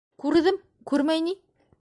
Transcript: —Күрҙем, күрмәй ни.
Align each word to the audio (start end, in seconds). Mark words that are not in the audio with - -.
—Күрҙем, 0.23 0.57
күрмәй 0.93 1.25
ни. 1.29 1.37